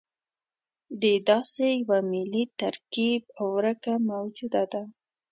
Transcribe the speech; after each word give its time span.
د 1.01 1.03
داسې 1.29 1.65
یوه 1.81 1.99
ملي 2.11 2.43
ترکیب 2.61 3.21
ورکه 3.53 3.93
موجوده 4.09 4.63
ده. 4.71 4.83